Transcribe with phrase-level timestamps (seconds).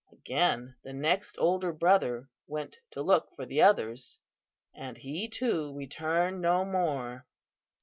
[0.11, 4.17] Again, the next older brother went to look for the others,
[4.73, 7.27] and he too returned no more.